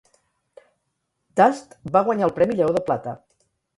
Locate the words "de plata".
2.79-3.15